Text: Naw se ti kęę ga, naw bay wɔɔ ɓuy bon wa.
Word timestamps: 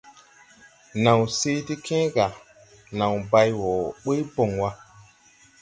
Naw 1.03 1.21
se 1.37 1.51
ti 1.67 1.75
kęę 1.85 2.07
ga, 2.15 2.27
naw 2.97 3.15
bay 3.31 3.49
wɔɔ 3.61 3.85
ɓuy 4.03 4.19
bon 4.33 4.51
wa. 4.61 4.69